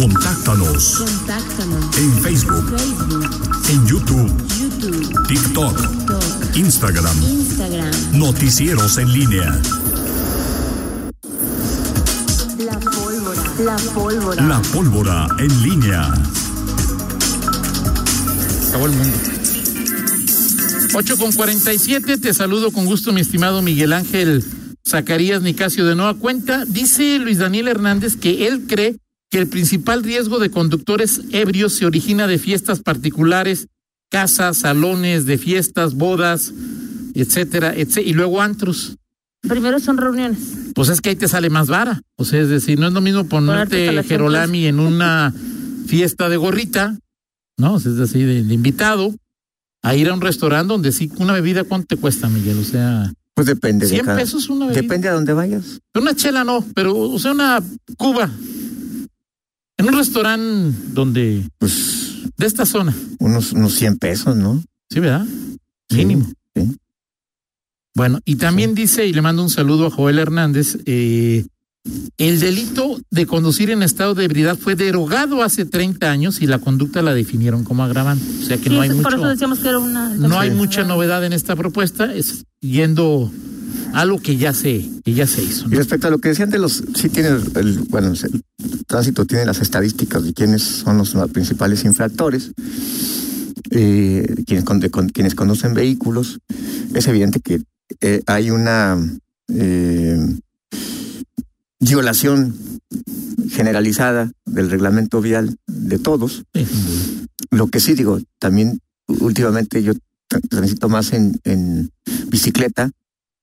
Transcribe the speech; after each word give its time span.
Contáctanos 0.00 0.98
Contáctanos. 0.98 1.98
en 1.98 2.22
Facebook, 2.22 2.78
Facebook, 2.78 3.30
en 3.68 3.86
YouTube, 3.88 4.32
YouTube, 4.56 5.26
TikTok, 5.26 5.76
TikTok, 5.76 6.56
Instagram. 6.56 7.22
Instagram. 7.24 7.90
Noticieros 8.12 8.96
en 8.98 9.12
línea. 9.12 9.60
La 12.58 12.78
pólvora. 12.78 13.42
La 13.58 13.76
pólvora. 13.92 14.46
La 14.46 14.62
pólvora 14.72 15.26
en 15.40 15.62
línea. 15.64 16.14
acabó 18.68 18.86
el 18.86 18.92
mundo. 18.92 19.18
8 20.94 21.16
con 21.16 21.32
47, 21.32 22.18
te 22.18 22.34
saludo 22.34 22.70
con 22.70 22.86
gusto, 22.86 23.12
mi 23.12 23.22
estimado 23.22 23.62
Miguel 23.62 23.92
Ángel 23.92 24.44
Zacarías 24.88 25.42
Nicasio 25.42 25.84
de 25.84 25.96
nueva 25.96 26.14
cuenta. 26.14 26.64
Dice 26.66 27.18
Luis 27.18 27.38
Daniel 27.38 27.66
Hernández 27.66 28.14
que 28.14 28.46
él 28.46 28.66
cree 28.68 28.96
que 29.30 29.38
el 29.38 29.46
principal 29.48 30.02
riesgo 30.02 30.38
de 30.38 30.50
conductores 30.50 31.20
ebrios 31.32 31.74
se 31.74 31.86
origina 31.86 32.26
de 32.26 32.38
fiestas 32.38 32.80
particulares, 32.80 33.66
casas, 34.10 34.58
salones 34.58 35.26
de 35.26 35.36
fiestas, 35.38 35.94
bodas, 35.94 36.52
etcétera, 37.14 37.74
etcétera, 37.74 38.08
y 38.08 38.12
luego 38.14 38.40
antros. 38.40 38.96
Primero 39.42 39.78
son 39.80 39.98
reuniones. 39.98 40.38
Pues 40.74 40.88
es 40.88 41.00
que 41.00 41.10
ahí 41.10 41.16
te 41.16 41.28
sale 41.28 41.50
más 41.50 41.68
vara. 41.68 42.00
O 42.16 42.24
sea, 42.24 42.40
es 42.40 42.48
decir, 42.48 42.78
no 42.78 42.88
es 42.88 42.92
lo 42.92 43.00
mismo 43.00 43.24
Ponerte 43.28 43.86
ponerte. 43.86 44.08
Jerolami 44.08 44.66
en 44.66 44.80
una 44.80 45.32
fiesta 45.86 46.28
de 46.28 46.36
gorrita, 46.36 46.98
¿no? 47.58 47.76
Es 47.76 47.84
decir, 47.96 48.26
de, 48.26 48.42
de 48.44 48.54
invitado, 48.54 49.14
a 49.82 49.94
ir 49.94 50.08
a 50.08 50.14
un 50.14 50.20
restaurante 50.20 50.68
donde 50.72 50.90
sí, 50.92 51.10
una 51.18 51.32
bebida, 51.34 51.64
¿cuánto 51.64 51.86
te 51.94 51.96
cuesta, 52.00 52.28
Miguel? 52.28 52.58
O 52.58 52.64
sea, 52.64 53.12
Pues 53.34 53.46
depende 53.46 53.86
de 53.86 53.92
100 53.94 54.04
cada- 54.06 54.18
pesos 54.18 54.48
una 54.48 54.66
bebida. 54.66 54.82
Depende 54.82 55.08
a 55.08 55.12
dónde 55.12 55.32
vayas. 55.32 55.80
Una 55.94 56.14
chela 56.16 56.42
no, 56.44 56.64
pero, 56.74 56.96
o 56.98 57.18
sea, 57.18 57.32
una 57.32 57.62
cuba. 57.96 58.28
En 59.78 59.88
un 59.88 59.94
restaurante 59.94 60.76
donde, 60.92 61.48
Pues 61.58 61.98
de 62.36 62.46
esta 62.46 62.66
zona, 62.66 62.94
unos, 63.18 63.52
unos 63.52 63.74
100 63.74 63.98
pesos, 63.98 64.36
¿no? 64.36 64.62
¿sí, 64.90 65.00
verdad? 65.00 65.26
Mínimo. 65.90 66.30
sí. 66.54 66.76
Bueno, 67.94 68.20
y 68.24 68.36
también 68.36 68.74
dice, 68.74 69.06
y 69.06 69.12
le 69.12 69.22
mando 69.22 69.42
un 69.42 69.50
saludo 69.50 69.86
a 69.86 69.90
Joel 69.90 70.20
Hernández, 70.20 70.78
eh, 70.86 71.46
el 72.18 72.40
delito 72.40 73.00
de 73.10 73.26
conducir 73.26 73.70
en 73.70 73.82
estado 73.82 74.14
de 74.14 74.24
ebriedad 74.24 74.56
fue 74.58 74.74
derogado 74.74 75.42
hace 75.42 75.64
30 75.64 76.10
años 76.10 76.40
y 76.40 76.46
la 76.46 76.58
conducta 76.58 77.00
la 77.02 77.14
definieron 77.14 77.64
como 77.64 77.84
agravante. 77.84 78.24
O 78.42 78.44
sea 78.46 78.56
que 78.56 78.64
Sí, 78.68 78.74
no 78.74 78.80
hay 78.80 78.88
por 78.90 78.96
mucho, 78.98 79.16
eso 79.16 79.26
decíamos 79.28 79.58
que 79.60 79.68
era 79.68 79.78
una. 79.78 80.14
no 80.14 80.38
hay 80.40 80.50
mucha 80.50 80.84
novedad 80.84 81.24
en 81.24 81.32
esta 81.32 81.54
propuesta, 81.56 82.12
es 82.14 82.44
yendo 82.60 83.30
a 83.94 84.00
algo 84.00 84.18
que 84.20 84.36
ya 84.36 84.52
se, 84.52 84.88
que 85.04 85.14
ya 85.14 85.26
se 85.26 85.42
hizo. 85.42 85.66
Y 85.70 85.74
respecto 85.76 86.08
a 86.08 86.10
lo 86.10 86.18
que 86.18 86.28
decían 86.30 86.50
de 86.50 86.58
los, 86.58 86.82
sí 86.94 87.08
tiene 87.08 87.28
el, 87.30 87.42
el- 87.54 87.78
bueno, 87.88 88.08
el 88.12 88.42
tránsito 88.86 89.24
tiene 89.24 89.44
las 89.46 89.60
estadísticas 89.60 90.24
de 90.24 90.32
quiénes 90.34 90.62
son 90.62 90.98
los 90.98 91.14
principales 91.32 91.84
infractores, 91.84 92.52
eh, 93.70 94.34
quienes, 94.46 94.64
con- 94.64 94.80
de- 94.80 94.90
con- 94.90 95.08
quienes 95.08 95.34
conducen 95.34 95.74
vehículos. 95.74 96.38
Es 96.94 97.06
evidente 97.06 97.40
que 97.40 97.62
eh, 98.00 98.22
hay 98.26 98.50
una 98.50 98.98
eh, 99.48 100.18
violación 101.80 102.54
generalizada 103.50 104.30
del 104.44 104.70
reglamento 104.70 105.20
vial 105.20 105.56
de 105.66 105.98
todos. 105.98 106.44
Sí. 106.54 106.66
Lo 107.50 107.68
que 107.68 107.80
sí 107.80 107.94
digo, 107.94 108.20
también 108.38 108.80
últimamente 109.06 109.82
yo 109.82 109.92
tra- 110.28 110.46
transito 110.48 110.88
más 110.88 111.12
en, 111.12 111.40
en 111.44 111.90
bicicleta 112.28 112.90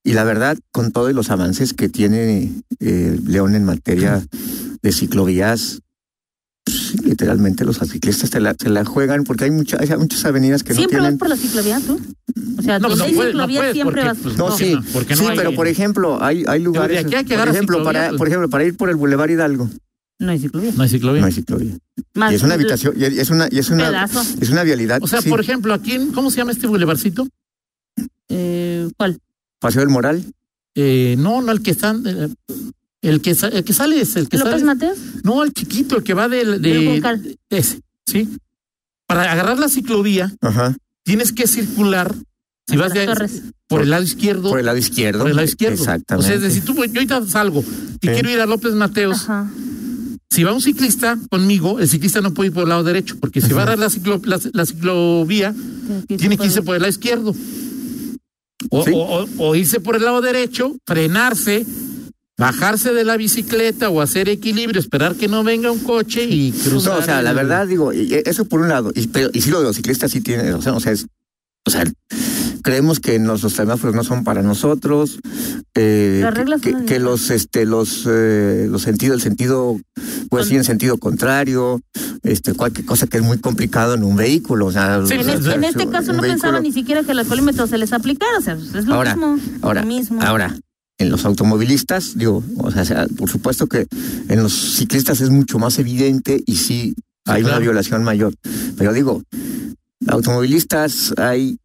y 0.04 0.12
la 0.12 0.22
verdad, 0.24 0.56
con 0.70 0.92
todos 0.92 1.12
los 1.12 1.30
avances 1.30 1.72
que 1.74 1.88
tiene 1.88 2.52
eh, 2.78 3.18
León 3.24 3.54
en 3.56 3.64
materia 3.64 4.24
de 4.82 4.92
ciclovías, 4.92 5.80
literalmente 7.04 7.64
los 7.64 7.78
ciclistas 7.78 8.30
se 8.30 8.40
la, 8.40 8.54
se 8.58 8.68
la 8.68 8.84
juegan 8.84 9.24
porque 9.24 9.44
hay, 9.44 9.50
mucha- 9.50 9.78
hay 9.80 9.88
muchas 9.96 10.24
avenidas 10.24 10.62
que 10.62 10.74
¿Siempre 10.74 10.98
no 10.98 11.02
vas 11.04 11.08
tienen... 11.10 11.18
por 11.18 11.28
la 11.28 11.36
ciclovía 11.36 11.80
tú? 11.80 12.00
O 12.58 12.62
sea, 12.62 12.78
No, 12.78 12.88
donde 12.88 12.98
no 12.98 13.04
hay 13.04 13.14
puedes, 13.14 13.34
no 13.34 13.40
ciclovía 13.46 13.60
puedes, 13.60 13.74
siempre 13.74 13.94
porque, 14.02 14.08
vas. 14.08 14.18
pues, 14.22 14.36
No, 14.36 14.48
no, 14.48 14.56
sí, 14.56 14.74
no, 14.74 14.82
porque 14.92 15.14
no 15.14 15.20
sí, 15.22 15.26
hay- 15.28 15.36
pero 15.36 15.54
por 15.54 15.68
ejemplo, 15.68 16.22
hay, 16.22 16.44
hay 16.48 16.60
lugares... 16.62 17.04
aquí 17.04 17.14
hay 17.14 17.24
que 17.24 17.36
por 17.36 17.48
ejemplo, 17.48 17.78
ciclovía, 17.78 17.84
para, 18.00 18.08
pues. 18.10 18.18
por 18.18 18.28
ejemplo, 18.28 18.50
para 18.50 18.64
ir 18.64 18.76
por 18.76 18.90
el 18.90 18.96
Boulevard 18.96 19.30
Hidalgo, 19.30 19.70
No 20.18 20.30
hay 20.32 20.38
ciclovía. 20.40 20.72
No 20.76 20.82
hay 20.82 20.88
ciclovía. 20.88 21.20
no 21.20 21.26
hay 21.26 21.32
ciclovía. 21.32 21.78
Más 22.14 22.32
Y 22.32 22.34
es 22.36 22.42
una 22.42 22.54
un 22.54 22.60
habitación, 22.60 22.94
y 22.98 23.04
es 23.04 23.30
una, 23.30 23.48
y 23.50 23.58
es 23.58 23.70
una, 23.70 23.86
pedazo. 23.88 24.22
es 24.40 24.50
una 24.50 24.62
vialidad. 24.64 24.98
O 25.02 25.06
sea, 25.06 25.20
sí. 25.22 25.28
por 25.28 25.40
ejemplo, 25.40 25.72
aquí, 25.74 25.92
en- 25.92 26.12
¿cómo 26.12 26.30
se 26.30 26.38
llama 26.38 26.52
este 26.52 26.66
bulevarcito? 26.66 27.28
Eh, 28.28 28.88
¿Cuál? 28.96 29.18
Paseo 29.60 29.80
del 29.80 29.88
Moral. 29.90 30.24
Eh, 30.74 31.14
no, 31.18 31.40
no, 31.42 31.52
el 31.52 31.62
que 31.62 31.70
está, 31.70 31.94
eh, 32.04 32.28
el 33.02 33.20
que, 33.20 33.30
el 33.30 33.64
que 33.64 33.72
sale 33.72 34.00
es 34.00 34.16
el 34.16 34.28
que 34.28 34.38
¿López 34.38 34.52
sale. 34.54 34.64
Mateos? 34.64 34.98
No, 35.22 35.42
el 35.44 35.52
chiquito, 35.52 35.96
el 35.98 36.02
que 36.02 36.14
va 36.14 36.28
del, 36.28 36.60
de, 36.62 36.86
Juncal. 36.86 37.36
ese, 37.50 37.80
sí. 38.06 38.28
Para 39.06 39.30
agarrar 39.30 39.58
la 39.58 39.68
ciclovía, 39.68 40.34
Ajá. 40.40 40.74
tienes 41.04 41.32
que 41.32 41.46
circular, 41.46 42.14
si 42.68 42.76
vas 42.76 42.92
de, 42.92 43.06
Torres. 43.06 43.42
por 43.68 43.82
el 43.82 43.90
lado 43.90 44.02
izquierdo, 44.02 44.50
Por 44.50 44.58
el 44.58 44.66
lado 44.66 44.78
izquierdo. 44.78 45.20
por 45.20 45.30
el 45.30 45.36
lado 45.36 45.46
izquierdo. 45.46 45.76
Exactamente. 45.76 46.24
O 46.24 46.26
sea, 46.26 46.36
es 46.36 46.42
decir, 46.42 46.64
tú, 46.64 46.74
yo 46.74 46.80
ahorita 46.82 47.24
salgo 47.26 47.60
y 47.60 48.06
Sí. 48.08 48.12
quiero 48.12 48.30
ir 48.30 48.40
a 48.40 48.46
López 48.46 48.72
Mateos. 48.74 49.22
Ajá. 49.22 49.48
Si 50.28 50.42
va 50.42 50.52
un 50.52 50.60
ciclista 50.60 51.16
conmigo, 51.30 51.78
el 51.78 51.88
ciclista 51.88 52.20
no 52.20 52.34
puede 52.34 52.48
ir 52.48 52.52
por 52.52 52.64
el 52.64 52.70
lado 52.70 52.82
derecho, 52.82 53.16
porque 53.20 53.40
si 53.40 53.52
va 53.52 53.60
a 53.60 53.62
agarrar 53.62 53.78
la, 53.78 53.86
ciclo- 53.88 54.20
la, 54.26 54.40
la 54.52 54.66
ciclovía, 54.66 55.54
tiene 56.08 56.36
que 56.36 56.46
irse 56.46 56.62
por 56.62 56.74
el 56.74 56.82
lado 56.82 56.90
izquierdo. 56.90 57.34
O, 58.70 58.84
Sí. 58.84 58.90
o- 58.92 58.98
o- 59.22 59.28
o 59.38 59.54
irse 59.54 59.78
por 59.80 59.94
el 59.96 60.02
lado 60.02 60.20
derecho, 60.20 60.76
frenarse, 60.86 61.64
bajarse 62.38 62.92
de 62.92 63.04
la 63.04 63.16
bicicleta 63.16 63.88
o 63.88 64.00
hacer 64.00 64.28
equilibrio, 64.28 64.80
esperar 64.80 65.14
que 65.14 65.28
no 65.28 65.42
venga 65.44 65.70
un 65.70 65.78
coche 65.80 66.24
y 66.24 66.52
cruzar. 66.52 66.92
No, 66.94 66.98
o 66.98 67.02
sea, 67.02 67.22
la 67.22 67.32
verdad, 67.32 67.66
digo, 67.66 67.92
y- 67.92 68.12
y 68.14 68.22
eso 68.26 68.44
por 68.44 68.60
un 68.60 68.68
lado, 68.68 68.92
y, 68.94 69.06
pero, 69.08 69.30
y 69.32 69.40
sí 69.40 69.50
lo 69.50 69.58
de 69.60 69.64
los 69.64 69.76
ciclistas 69.76 70.10
sí 70.10 70.20
tiene, 70.20 70.52
o 70.52 70.60
sea, 70.60 70.74
o 70.74 70.80
sea, 70.80 70.92
es- 70.92 71.06
o 71.66 71.70
sea, 71.70 71.84
creemos 72.62 73.00
que 73.00 73.18
nuestros 73.18 73.54
semáforos 73.54 73.96
no 73.96 74.04
son 74.04 74.22
para 74.22 74.42
nosotros, 74.42 75.18
eh, 75.74 76.20
Las 76.22 76.34
reglas 76.34 76.60
que, 76.60 76.70
que 76.70 76.76
mismas. 76.76 77.00
los, 77.00 77.30
este, 77.30 77.64
los, 77.66 78.04
eh, 78.08 78.66
los 78.70 78.82
sentidos, 78.82 79.16
el 79.16 79.22
sentido, 79.22 79.80
pues 80.30 80.46
sí, 80.46 80.56
en 80.56 80.64
sentido 80.64 80.98
contrario, 80.98 81.80
este, 82.22 82.52
cualquier 82.54 82.86
cosa 82.86 83.06
que 83.06 83.16
es 83.16 83.22
muy 83.22 83.38
complicado 83.38 83.94
en 83.94 84.04
un 84.04 84.14
vehículo, 84.16 84.66
o 84.66 84.72
sea, 84.72 85.00
Sí, 85.06 85.14
o 85.14 85.16
En, 85.16 85.24
sea, 85.24 85.34
este, 85.34 85.54
en 85.54 85.64
este 85.64 85.88
caso 85.88 86.12
no 86.12 86.20
vehículo- 86.22 86.32
pensaba 86.34 86.60
ni 86.60 86.72
siquiera 86.72 87.02
que 87.02 87.12
el 87.12 87.18
alcoholímetro 87.20 87.66
se 87.66 87.78
les 87.78 87.92
aplicara. 87.92 88.38
O 88.38 88.42
sea, 88.42 88.54
es 88.54 88.86
lo 88.86 88.94
Ahora, 88.94 89.16
mismo. 89.16 89.38
ahora, 89.62 89.80
lo 89.82 89.86
mismo. 89.88 90.22
ahora, 90.22 90.56
en 90.98 91.10
los 91.10 91.24
automovilistas, 91.24 92.16
digo, 92.16 92.42
o 92.58 92.70
sea, 92.70 93.06
por 93.18 93.28
supuesto 93.30 93.66
que 93.66 93.86
en 94.28 94.42
los 94.42 94.52
ciclistas 94.76 95.20
es 95.20 95.30
mucho 95.30 95.58
más 95.58 95.78
evidente 95.78 96.42
y 96.46 96.56
sí 96.56 96.94
hay 97.26 97.42
una 97.42 97.50
claro. 97.50 97.62
violación 97.64 98.02
mayor. 98.04 98.34
Pero 98.78 98.92
digo, 98.92 99.22
automovilistas 100.06 101.14
hay 101.18 101.58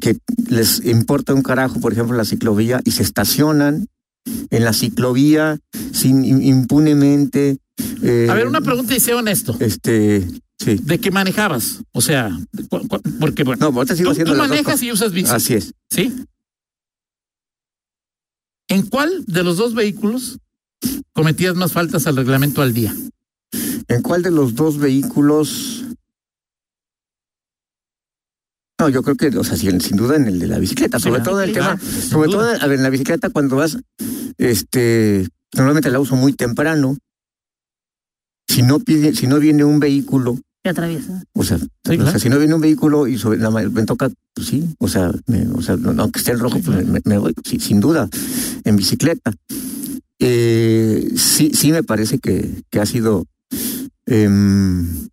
que 0.00 0.18
les 0.48 0.84
importa 0.84 1.32
un 1.34 1.42
carajo, 1.42 1.80
por 1.80 1.92
ejemplo, 1.92 2.16
la 2.16 2.24
ciclovía 2.24 2.80
y 2.84 2.90
se 2.90 3.02
estacionan 3.02 3.86
en 4.50 4.64
la 4.64 4.72
ciclovía 4.72 5.58
sin 5.92 6.24
im- 6.24 6.42
impunemente. 6.44 7.58
eh, 8.02 8.26
A 8.30 8.34
ver, 8.34 8.46
una 8.48 8.60
pregunta 8.60 8.94
y 8.96 9.00
sea 9.00 9.16
honesto. 9.16 9.56
Este, 9.60 10.26
sí. 10.58 10.80
¿De 10.82 10.98
qué 10.98 11.10
manejabas? 11.10 11.80
O 11.92 12.00
sea, 12.00 12.36
porque 13.20 13.44
bueno, 13.44 13.70
No, 13.70 13.76
ahorita 13.78 13.94
sigo 13.94 14.08
tú, 14.08 14.12
haciendo 14.12 14.32
tú 14.32 14.38
dos 14.38 14.48
manejas 14.48 14.82
y 14.82 14.90
usas 14.90 15.12
bici, 15.12 15.30
Así 15.30 15.54
es. 15.54 15.72
¿sí? 15.90 16.12
¿En 18.74 18.82
cuál 18.86 19.24
de 19.26 19.44
los 19.44 19.56
dos 19.56 19.72
vehículos 19.72 20.40
cometías 21.12 21.54
más 21.54 21.70
faltas 21.72 22.08
al 22.08 22.16
reglamento 22.16 22.60
al 22.60 22.74
día? 22.74 22.92
¿En 23.86 24.02
cuál 24.02 24.22
de 24.24 24.32
los 24.32 24.56
dos 24.56 24.78
vehículos? 24.78 25.84
No, 28.80 28.88
yo 28.88 29.04
creo 29.04 29.14
que, 29.16 29.28
o 29.38 29.44
sea, 29.44 29.56
sin, 29.56 29.80
sin 29.80 29.96
duda 29.96 30.16
en 30.16 30.26
el 30.26 30.40
de 30.40 30.48
la 30.48 30.58
bicicleta, 30.58 30.98
sobre 30.98 31.20
todo 31.20 31.40
en 31.40 31.50
el 31.50 31.54
Sí, 31.54 31.60
tema, 31.60 31.76
claro, 31.78 32.00
sobre 32.08 32.26
duda. 32.32 32.38
todo, 32.56 32.64
a 32.64 32.66
ver, 32.66 32.78
en 32.78 32.82
la 32.82 32.90
bicicleta 32.90 33.30
cuando 33.30 33.54
vas, 33.54 33.78
este, 34.38 35.28
normalmente 35.52 35.90
la 35.92 36.00
uso 36.00 36.16
muy 36.16 36.32
temprano. 36.32 36.96
Si 38.48 38.62
no 38.62 38.80
pide, 38.80 39.14
si 39.14 39.28
no 39.28 39.38
viene 39.38 39.62
un 39.64 39.78
vehículo, 39.78 40.40
Que 40.64 40.70
atraviesa. 40.70 41.22
o 41.32 41.44
sea, 41.44 41.58
Sí, 41.58 41.66
o 41.84 41.90
claro. 41.94 42.10
sea, 42.10 42.18
si 42.18 42.28
no 42.28 42.40
viene 42.40 42.54
un 42.56 42.60
vehículo 42.60 43.06
y 43.06 43.18
sobre, 43.18 43.38
la 43.38 43.50
me 43.52 43.84
toca, 43.86 44.10
pues 44.34 44.48
sí, 44.48 44.64
o 44.78 44.88
sea, 44.88 45.12
me- 45.26 45.46
o 45.48 45.62
sea, 45.62 45.76
aunque 45.98 46.18
esté 46.18 46.32
en 46.32 46.38
rojo, 46.40 46.58
pues 46.64 46.86
me, 46.86 47.00
me 47.04 47.18
voy, 47.18 47.32
sí, 47.44 47.60
sin 47.60 47.80
duda, 47.80 48.08
en 48.64 48.76
bicicleta. 48.76 49.32
Eh, 50.18 51.12
sí, 51.16 51.50
sí 51.54 51.70
me 51.72 51.82
parece 51.82 52.18
que, 52.18 52.62
que 52.70 52.80
ha 52.80 52.86
sido 52.86 53.26
em, 54.06 55.08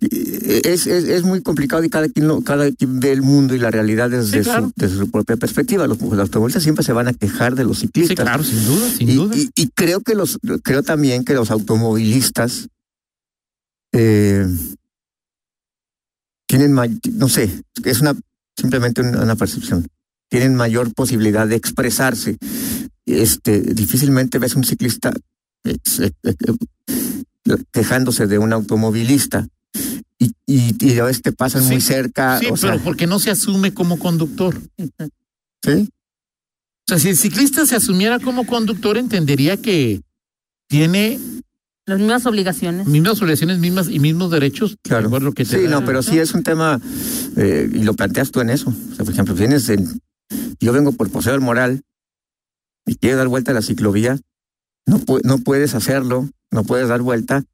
es, 0.00 0.86
es, 0.86 1.04
es 1.04 1.22
muy 1.24 1.42
complicado 1.42 1.84
y 1.84 1.90
cada 1.90 2.08
quien 2.08 2.26
lo, 2.26 2.40
cada 2.42 2.70
quien 2.72 3.00
ve 3.00 3.12
el 3.12 3.22
mundo 3.22 3.54
y 3.54 3.58
la 3.58 3.70
realidad 3.70 4.10
desde, 4.10 4.38
Sí, 4.38 4.44
claro. 4.44 4.66
su, 4.68 4.72
desde 4.76 4.96
su 4.98 5.10
propia 5.10 5.36
perspectiva. 5.36 5.86
Los, 5.86 6.00
los 6.00 6.18
automovilistas 6.18 6.62
siempre 6.62 6.84
se 6.84 6.92
van 6.92 7.08
a 7.08 7.12
quejar 7.14 7.54
de 7.54 7.64
los 7.64 7.78
Sí, 7.78 7.86
ciclistas. 7.86 8.24
claro, 8.24 8.42
sin 8.44 8.64
duda, 8.64 8.88
sin 8.90 9.08
y, 9.10 9.14
duda. 9.14 9.36
y- 9.36 9.50
y 9.54 9.68
creo 9.68 10.00
que 10.00 10.14
los, 10.14 10.38
creo 10.62 10.82
también 10.82 11.24
que 11.24 11.34
los 11.34 11.50
automovilistas 11.50 12.68
eh, 13.92 14.46
tienen, 16.50 16.74
no 17.12 17.28
sé, 17.28 17.62
es 17.84 18.00
una 18.00 18.16
simplemente 18.56 19.02
una, 19.02 19.36
percepción. 19.36 19.86
Tienen 20.28 20.56
mayor 20.56 20.92
posibilidad 20.92 21.46
de 21.46 21.54
expresarse. 21.54 22.38
Este, 23.06 23.60
difícilmente 23.60 24.40
ves 24.40 24.56
un 24.56 24.64
ciclista 24.64 25.12
quejándose 27.72 28.26
de 28.26 28.38
un 28.38 28.52
automovilista 28.52 29.46
y, 30.18 30.32
y, 30.44 30.74
y 30.84 30.98
a 30.98 31.04
veces 31.04 31.22
te 31.22 31.30
pasan 31.30 31.64
muy 31.66 31.80
cerca. 31.80 32.40
Sí, 32.40 32.46
o 32.46 32.54
pero 32.54 32.56
sea, 32.56 32.78
porque 32.82 33.06
no 33.06 33.20
se 33.20 33.30
asume 33.30 33.72
como 33.72 34.00
conductor. 34.00 34.60
¿sí? 35.62 35.88
O 35.88 36.88
sea, 36.88 36.98
si 36.98 37.10
el 37.10 37.16
ciclista 37.16 37.64
se 37.64 37.76
asumiera 37.76 38.18
como 38.18 38.44
conductor, 38.44 38.98
entendería 38.98 39.56
que 39.56 40.02
tiene 40.66 41.20
Las 41.86 41.98
mismas 41.98 42.26
obligaciones. 42.26 42.86
mismas 42.86 43.20
obligaciones 43.20 43.58
mismas 43.58 43.88
y 43.88 43.98
mismos 43.98 44.30
derechos. 44.30 44.72
de 44.72 44.76
Claro. 44.82 45.32
que 45.32 45.44
Sí, 45.44 45.62
da- 45.62 45.70
no, 45.70 45.84
pero 45.84 46.02
sí 46.02 46.18
es 46.18 46.32
un 46.34 46.42
tema, 46.42 46.80
eh, 47.36 47.68
y 47.72 47.82
lo 47.82 47.94
planteas 47.94 48.30
tú 48.30 48.40
en 48.40 48.50
eso. 48.50 48.70
O 48.92 48.94
sea, 48.94 49.04
por 49.04 49.12
ejemplo, 49.12 49.34
vienes 49.34 49.68
en, 49.68 50.00
yo 50.60 50.72
vengo 50.72 50.92
por 50.92 51.10
Poseo 51.10 51.32
del 51.32 51.40
Moral 51.40 51.82
y 52.86 52.94
quieres 52.96 53.18
dar 53.18 53.28
vuelta 53.28 53.50
a 53.50 53.54
la 53.54 53.62
ciclovía, 53.62 54.18
no, 54.86 54.98
pu- 55.00 55.20
no 55.24 55.38
puedes 55.38 55.74
hacerlo, 55.74 56.28
no 56.52 56.64
puedes 56.64 56.88
dar 56.88 57.00
vuelta 57.02 57.44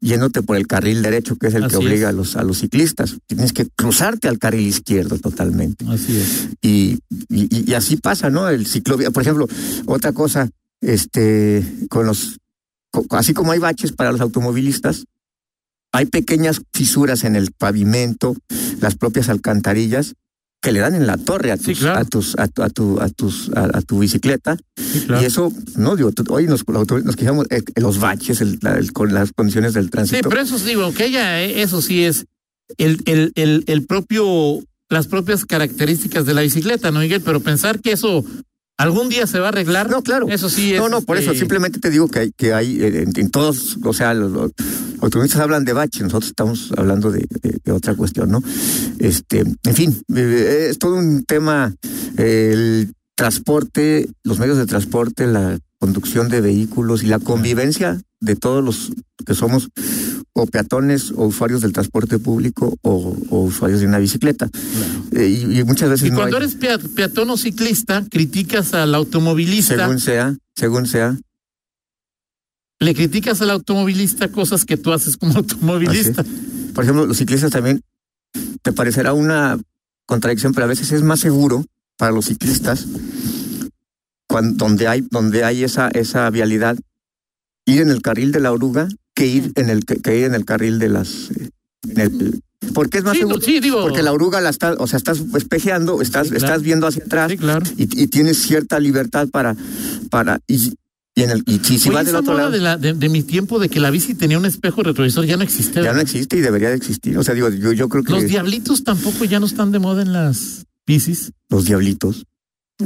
yéndote 0.00 0.42
por 0.42 0.56
el 0.56 0.66
carril 0.66 1.02
derecho, 1.02 1.36
que 1.36 1.48
es 1.48 1.54
el 1.54 1.64
Así 1.64 1.72
que 1.72 1.76
obliga 1.84 2.08
es. 2.08 2.14
a 2.14 2.16
los, 2.16 2.36
a 2.36 2.42
los 2.42 2.58
ciclistas. 2.58 3.18
Tienes 3.26 3.52
que 3.52 3.66
cruzarte 3.76 4.28
al 4.28 4.38
carril 4.38 4.66
izquierdo 4.66 5.18
totalmente. 5.18 5.84
Así 5.88 6.16
es. 6.16 6.48
Y, 6.62 6.98
y, 7.28 7.70
y 7.70 7.74
así 7.74 7.96
pasa, 7.96 8.30
¿no? 8.30 8.48
El 8.48 8.66
ciclovía, 8.66 9.10
por 9.10 9.22
ejemplo, 9.22 9.46
otra 9.86 10.12
cosa, 10.12 10.48
este, 10.80 11.64
con 11.90 12.06
los, 12.06 12.38
así 13.10 13.34
como 13.34 13.52
hay 13.52 13.58
baches 13.58 13.92
para 13.92 14.12
los 14.12 14.20
automovilistas, 14.20 15.04
hay 15.92 16.06
pequeñas 16.06 16.62
fisuras 16.72 17.24
en 17.24 17.36
el 17.36 17.52
pavimento, 17.52 18.36
las 18.80 18.94
propias 18.96 19.28
alcantarillas, 19.28 20.14
que 20.62 20.72
le 20.72 20.80
dan 20.80 20.94
en 20.94 21.06
la 21.06 21.16
torre 21.16 21.52
a 21.52 21.56
Sí, 21.56 21.64
tus, 21.72 21.78
claro. 21.80 22.00
a 22.00 22.04
tus, 22.04 22.38
a 22.38 22.46
tu, 22.48 22.62
a 22.62 22.68
tu, 22.68 23.00
a 23.00 23.08
tus, 23.08 23.50
a, 23.56 23.78
a 23.78 23.80
tu 23.82 23.98
bicicleta. 24.00 24.56
Sí, 24.76 25.00
claro. 25.06 25.22
Y 25.22 25.24
eso, 25.24 25.50
no 25.76 25.96
digo, 25.96 26.12
tú- 26.12 26.24
hoy 26.32 26.46
nos, 26.46 26.68
nos 26.68 27.16
quejamos 27.16 27.46
eh, 27.50 27.62
los 27.76 27.98
baches, 27.98 28.40
el- 28.42 28.58
la- 28.60 28.74
el- 28.76 28.92
con 28.92 29.12
las 29.14 29.32
condiciones 29.32 29.72
del 29.72 29.84
Sí, 29.84 29.90
tránsito. 29.90 30.28
pero 30.28 30.42
eso 30.42 30.58
sí, 30.58 30.66
digo, 30.66 30.92
que 30.92 31.06
ella, 31.06 31.42
eh, 31.42 31.62
eso 31.62 31.80
sí 31.80 32.04
es 32.04 32.26
el, 32.76 33.00
el, 33.06 33.32
el, 33.36 33.64
el 33.68 33.86
propio, 33.86 34.60
las 34.90 35.06
propias 35.06 35.46
características 35.46 36.26
de 36.26 36.34
la 36.34 36.42
bicicleta, 36.42 36.90
¿no, 36.90 37.00
Miguel? 37.00 37.22
Pero 37.22 37.40
pensar 37.40 37.80
que 37.80 37.92
eso 37.92 38.22
algún 38.82 39.08
día 39.08 39.26
se 39.26 39.38
va 39.38 39.46
a 39.46 39.48
arreglar. 39.50 39.90
No, 39.90 40.02
claro. 40.02 40.26
Eso 40.28 40.48
sí 40.48 40.74
es. 40.74 40.80
No, 40.80 40.88
no, 40.88 41.02
por 41.02 41.16
eso 41.16 41.30
este, 41.30 41.40
simplemente 41.40 41.78
te 41.80 41.90
digo 41.90 42.08
que 42.08 42.18
hay, 42.20 42.32
que 42.36 42.52
hay 42.54 42.80
eh, 42.82 43.02
en, 43.02 43.12
en 43.14 43.30
todos, 43.30 43.78
o 43.84 43.92
sea, 43.92 44.14
los, 44.14 44.30
los 44.32 44.52
automovilistas 45.00 45.40
hablan 45.42 45.64
de 45.64 45.72
bache, 45.72 46.02
nosotros 46.02 46.28
estamos 46.30 46.72
hablando 46.76 47.10
de, 47.10 47.26
de- 47.42 47.58
de 47.64 47.72
otra 47.72 47.94
cuestión, 47.94 48.30
¿no? 48.30 48.42
Este, 48.98 49.40
en 49.40 49.74
fin, 49.74 50.02
eh, 50.14 50.68
es 50.70 50.78
todo 50.78 50.96
un 50.96 51.24
tema, 51.24 51.74
eh, 52.16 52.50
el 52.52 52.92
transporte, 53.16 54.08
los 54.24 54.38
medios 54.38 54.56
de 54.58 54.66
transporte, 54.66 55.26
la 55.26 55.58
conducción 55.78 56.28
de 56.28 56.40
vehículos 56.40 57.02
y 57.02 57.06
la 57.06 57.18
convivencia 57.18 58.00
de 58.20 58.36
todos 58.36 58.62
los 58.64 58.92
que 59.24 59.34
somos 59.34 59.68
o 60.32 60.46
peatones 60.46 61.10
o 61.10 61.26
usuarios 61.26 61.60
del 61.60 61.72
transporte 61.72 62.18
público 62.18 62.76
o, 62.82 63.16
o 63.30 63.40
usuarios 63.42 63.80
de 63.80 63.86
una 63.86 63.98
bicicleta. 63.98 64.48
Eh, 65.12 65.26
y, 65.28 65.58
y 65.60 65.64
muchas 65.64 65.90
veces 65.90 66.08
Y 66.08 66.10
no 66.10 66.16
cuando 66.18 66.36
hay- 66.36 66.44
eres 66.44 66.54
pea- 66.54 66.78
peatón 66.78 67.30
o 67.30 67.36
ciclista, 67.36 68.04
criticas 68.10 68.72
al 68.74 68.94
automovilista, 68.94 69.76
según 69.76 69.98
sea, 70.00 70.36
según 70.56 70.86
sea, 70.86 71.18
le 72.78 72.94
criticas 72.94 73.40
al 73.42 73.50
automovilista 73.50 74.30
cosas 74.32 74.64
que 74.64 74.76
tú 74.76 74.92
haces 74.92 75.16
como 75.16 75.34
automovilista. 75.36 76.24
Por 76.74 76.84
ejemplo, 76.84 77.06
los 77.06 77.16
ciclistas 77.18 77.50
también 77.50 77.82
te 78.62 78.72
parecerá 78.72 79.12
una 79.12 79.58
contradicción, 80.06 80.54
pero 80.54 80.64
a 80.64 80.68
veces 80.68 80.92
es 80.92 81.02
más 81.02 81.20
seguro 81.20 81.64
para 81.96 82.12
los 82.12 82.26
ciclistas 82.26 82.86
cuando, 84.28 84.64
donde 84.64 84.86
hay 84.88 85.00
donde 85.10 85.44
hay 85.44 85.64
esa 85.64 85.88
esa 85.88 86.30
vialidad 86.30 86.76
ir 87.70 87.80
en 87.80 87.90
el 87.90 88.02
carril 88.02 88.32
de 88.32 88.40
la 88.40 88.52
oruga 88.52 88.88
que 89.14 89.26
ir 89.26 89.52
en 89.56 89.70
el 89.70 89.84
que, 89.84 89.94
ir 90.18 90.24
en 90.24 90.34
el 90.34 90.44
carril 90.44 90.78
de 90.78 90.88
las 90.88 91.30
eh, 91.30 91.50
en 91.88 92.00
el- 92.00 92.40
porque 92.74 92.98
es 92.98 93.04
más 93.04 93.14
Sí, 93.14 93.20
seguro 93.20 93.40
sí, 93.40 93.58
digo. 93.60 93.80
porque 93.82 94.02
la 94.02 94.12
oruga 94.12 94.40
la 94.40 94.50
está 94.50 94.74
o 94.74 94.86
sea 94.86 94.98
estás 94.98 95.22
espejeando 95.34 96.02
estás 96.02 96.26
Sí, 96.28 96.34
claro. 96.34 96.44
estás 96.46 96.62
viendo 96.62 96.86
hacia 96.86 97.04
atrás 97.04 97.30
Sí, 97.30 97.38
claro. 97.38 97.64
y, 97.76 97.82
y 98.02 98.06
tienes 98.08 98.38
cierta 98.38 98.78
libertad 98.78 99.28
para 99.30 99.56
para 100.10 100.40
y, 100.46 100.74
y 101.14 101.22
en 101.22 101.30
el 101.30 101.42
y 101.46 101.58
si, 101.58 101.88
Oye, 101.88 101.90
vas 101.90 102.06
del 102.06 102.16
otro 102.16 102.34
lado 102.36 102.50
de, 102.50 102.60
la, 102.60 102.76
de, 102.76 102.92
de 102.92 103.08
mi 103.08 103.22
tiempo 103.22 103.58
de 103.58 103.68
que 103.68 103.80
la 103.80 103.90
bici 103.90 104.14
tenía 104.14 104.38
un 104.38 104.44
espejo 104.46 104.82
retrovisor 104.82 105.24
ya 105.24 105.36
no 105.36 105.42
existe. 105.42 105.82
ya 105.82 105.92
no 105.92 106.00
existe 106.00 106.36
y 106.36 106.40
debería 106.40 106.68
de 106.68 106.76
existir 106.76 107.16
o 107.18 107.22
sea 107.24 107.34
digo 107.34 107.48
yo 107.48 107.72
yo 107.72 107.88
creo 107.88 108.04
que 108.04 108.12
Los 108.12 108.24
diablitos 108.26 108.84
tampoco 108.84 109.24
ya 109.24 109.40
no 109.40 109.46
están 109.46 109.72
de 109.72 109.78
moda 109.78 110.02
en 110.02 110.12
las 110.12 110.66
bicis. 110.86 111.32
los 111.48 111.64
diablitos 111.64 112.24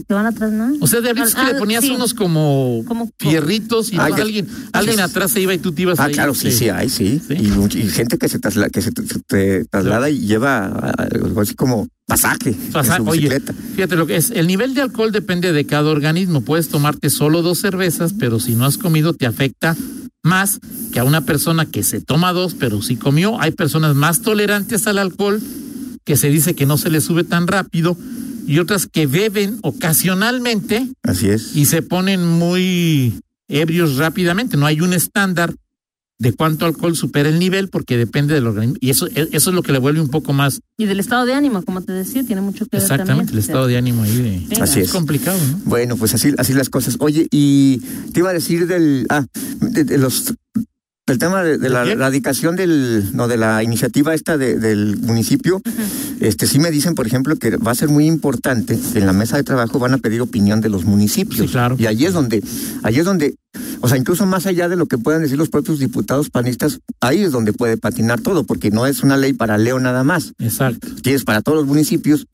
Que 0.06 0.14
van 0.14 0.26
atrás, 0.26 0.50
¿no? 0.52 0.72
O 0.80 0.86
sea, 0.86 1.00
diablitos 1.00 1.34
Ah, 1.36 1.46
que 1.46 1.52
le 1.52 1.58
ponías 1.58 1.84
sí. 1.84 1.90
unos 1.90 2.14
como 2.14 2.82
Como 2.86 3.10
fierritos 3.18 3.92
y 3.92 3.96
Ah, 3.96 4.06
alguien, 4.06 4.46
alguien 4.72 5.00
atrás 5.00 5.30
se 5.30 5.40
iba 5.40 5.54
y 5.54 5.58
tú 5.58 5.72
te 5.72 5.82
ibas 5.82 6.00
Ah, 6.00 6.04
ahí, 6.04 6.12
claro, 6.14 6.34
sí, 6.34 6.50
sí 6.50 6.68
hay, 6.68 6.88
sí. 6.88 7.20
Sí. 7.26 7.34
Y, 7.34 7.88
gente 7.90 8.18
que 8.18 8.28
se 8.28 8.38
trasla- 8.40 8.70
que 8.70 8.82
se, 8.82 8.90
te- 8.92 9.06
se 9.06 9.20
te 9.20 9.64
traslada 9.66 10.10
y 10.10 10.18
lleva 10.26 10.66
algo 10.66 11.40
así 11.40 11.54
como 11.54 11.86
pasaje 12.06 12.54
Pasa- 12.72 12.96
en 12.96 13.04
su 13.04 13.10
oye, 13.10 13.20
bicicleta. 13.20 13.54
fíjate 13.76 13.96
lo 13.96 14.06
que 14.06 14.16
es. 14.16 14.30
El 14.30 14.46
nivel 14.46 14.74
de 14.74 14.82
alcohol 14.82 15.12
depende 15.12 15.52
de 15.52 15.64
cada 15.66 15.90
organismo. 15.90 16.40
Puedes 16.42 16.68
tomarte 16.68 17.08
solo 17.10 17.42
dos 17.42 17.58
cervezas, 17.60 18.12
pero 18.18 18.40
si 18.40 18.54
no 18.54 18.64
has 18.66 18.76
comido 18.78 19.14
te 19.14 19.26
afecta 19.26 19.76
más 20.22 20.58
que 20.92 21.00
a 21.00 21.04
una 21.04 21.20
persona 21.22 21.66
que 21.66 21.82
se 21.82 22.00
toma 22.00 22.32
dos, 22.32 22.54
pero 22.54 22.82
sí 22.82 22.96
comió. 22.96 23.40
Hay 23.40 23.52
personas 23.52 23.94
más 23.94 24.20
tolerantes 24.22 24.86
al 24.86 24.98
alcohol 24.98 25.40
que 26.04 26.16
se 26.16 26.28
dice 26.28 26.54
que 26.54 26.66
no 26.66 26.76
se 26.76 26.90
les 26.90 27.04
sube 27.04 27.24
tan 27.24 27.46
rápido 27.46 27.96
y 28.46 28.58
otras 28.58 28.86
que 28.86 29.06
beben 29.06 29.58
ocasionalmente 29.62 30.86
Así 31.02 31.28
es. 31.28 31.54
y 31.56 31.66
se 31.66 31.82
ponen 31.82 32.26
muy 32.26 33.20
ebrios 33.48 33.96
rápidamente. 33.96 34.56
No 34.56 34.66
hay 34.66 34.80
un 34.80 34.92
estándar 34.92 35.54
de 36.18 36.32
cuánto 36.32 36.64
alcohol 36.64 36.94
supera 36.96 37.28
el 37.28 37.38
nivel 37.40 37.68
porque 37.68 37.96
depende 37.96 38.34
del 38.34 38.46
organismo. 38.46 38.76
Y 38.80 38.90
eso, 38.90 39.06
e, 39.08 39.28
eso 39.32 39.50
es 39.50 39.54
lo 39.56 39.62
que 39.62 39.72
le 39.72 39.78
vuelve 39.78 40.00
un 40.00 40.08
poco 40.08 40.32
más 40.32 40.60
Y 40.78 40.86
del 40.86 41.00
estado 41.00 41.26
de 41.26 41.34
ánimo, 41.34 41.62
como 41.64 41.82
te 41.82 41.92
decía, 41.92 42.22
tiene 42.24 42.40
mucho 42.40 42.64
que 42.66 42.76
ver 42.76 42.82
exactamente 42.82 43.32
también. 43.32 43.34
el 43.34 43.38
estado 43.40 43.66
de 43.66 43.76
ánimo 43.76 44.02
ahí. 44.04 44.16
De, 44.48 44.54
Sí, 44.54 44.60
Así 44.62 44.80
es 44.80 44.86
es. 44.86 44.92
complicado, 44.92 45.38
¿no? 45.50 45.58
Bueno, 45.64 45.96
pues 45.96 46.14
así, 46.14 46.32
así 46.38 46.52
las 46.54 46.70
cosas. 46.70 46.96
Oye, 47.00 47.26
y 47.30 47.78
te 48.12 48.20
iba 48.20 48.30
a 48.30 48.32
decir 48.32 48.66
del, 48.66 49.06
ah, 49.10 49.26
de, 49.60 49.84
de 49.84 49.98
los, 49.98 50.32
del 51.06 51.18
tema 51.18 51.42
de, 51.42 51.58
de 51.58 51.68
la 51.68 51.84
erradicación 51.86 52.56
del, 52.56 53.10
no, 53.14 53.28
de 53.28 53.36
la 53.36 53.62
iniciativa 53.62 54.14
esta 54.14 54.38
de- 54.38 54.58
del 54.58 54.96
municipio. 54.96 55.60
Este, 56.20 56.46
sí 56.46 56.58
me 56.58 56.70
dicen, 56.70 56.94
por 56.94 57.06
ejemplo, 57.06 57.36
que 57.36 57.56
va 57.58 57.72
a 57.72 57.74
ser 57.74 57.90
muy 57.90 58.06
importante. 58.06 58.78
En 58.94 59.04
la 59.04 59.12
mesa 59.12 59.36
de 59.36 59.42
trabajo 59.42 59.78
van 59.78 59.92
a 59.92 59.98
pedir 59.98 60.22
opinión 60.22 60.62
de 60.62 60.70
los 60.70 60.84
municipios. 60.86 61.46
Sí, 61.46 61.52
claro. 61.52 61.76
Y 61.78 61.84
ahí 61.86 62.06
es 62.06 62.14
donde, 62.14 62.42
ahí 62.82 62.98
es 62.98 63.04
donde, 63.04 63.34
o 63.82 63.88
sea, 63.88 63.98
incluso 63.98 64.24
más 64.24 64.46
allá 64.46 64.70
de 64.70 64.76
lo 64.76 64.86
que 64.86 64.96
puedan 64.96 65.20
decir 65.20 65.36
los 65.36 65.50
propios 65.50 65.78
diputados 65.78 66.30
panistas, 66.30 66.80
ahí 67.02 67.20
es 67.22 67.32
donde 67.32 67.52
puede 67.52 67.76
patinar 67.76 68.22
todo, 68.22 68.44
porque 68.44 68.70
no 68.70 68.86
es 68.86 69.02
una 69.02 69.18
ley 69.18 69.34
para 69.34 69.58
Leo 69.58 69.78
nada 69.80 70.04
más. 70.04 70.32
Exacto. 70.38 70.88
Tienes 71.02 71.24
para 71.24 71.42
todos 71.42 71.58
los 71.58 71.66
municipios 71.66 72.26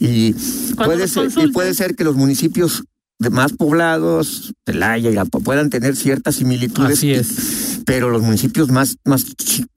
y 0.00 0.34
Cuando 0.74 0.94
puede 0.96 1.08
ser, 1.08 1.30
y 1.42 1.50
puede 1.52 1.72
ser 1.74 1.94
que 1.96 2.04
los 2.04 2.16
municipios 2.16 2.84
más 3.30 3.52
poblados, 3.52 4.52
Celaya, 4.66 5.10
Irapuato, 5.10 5.44
puedan 5.44 5.70
tener 5.70 5.96
ciertas 5.96 6.36
similitudes, 6.36 6.98
Así 6.98 7.08
y- 7.08 7.12
es. 7.12 7.80
pero 7.86 8.10
los 8.10 8.22
municipios 8.22 8.70
más, 8.70 8.96
más, 9.04 9.24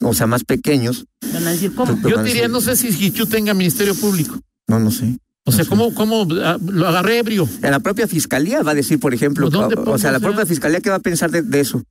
o 0.01 0.13
sea, 0.13 0.27
más 0.27 0.43
pequeños, 0.43 1.05
Van 1.33 1.47
a 1.47 1.51
decir, 1.51 1.73
¿cómo? 1.75 1.99
Yo 2.07 2.23
diría, 2.23 2.47
no 2.47 2.61
sé 2.61 2.75
si 2.75 2.87
Hichu 2.87 3.25
tenga 3.25 3.53
ministerio 3.53 3.95
público. 3.95 4.39
no, 4.67 4.79
no 4.79 4.91
sé. 4.91 5.17
O 5.47 5.51
sea. 5.51 5.63
¿cómo, 5.65 5.93
cómo 5.93 6.27
ah, 6.43 6.57
lo 6.59 6.87
agarré 6.87 7.19
ebrio? 7.19 7.47
En 7.61 7.69
la 7.69 7.79
propia 7.79 8.07
fiscalía 8.07 8.63
va 8.63 8.71
a 8.71 8.75
decir, 8.75 8.99
por 8.99 9.13
ejemplo, 9.13 9.45
¿Pues 9.49 9.53
dónde 9.53 9.75
o, 9.75 9.97
sea, 9.99 10.11
la 10.11 10.19
propia 10.19 10.45
fiscalía 10.45 10.81
qué 10.81 10.89
va 10.89 10.95
a 10.95 10.99
pensar 10.99 11.29
de, 11.29 11.43
de 11.43 11.59
eso, 11.59 11.83